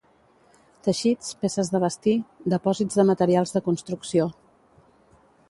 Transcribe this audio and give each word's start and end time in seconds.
teixits, 0.87 1.35
peces 1.43 1.69
de 1.75 1.81
vestir, 1.83 2.15
depòsits 2.55 2.99
de 3.03 3.07
materials 3.11 3.55
de 3.59 3.63
construcció 3.69 4.31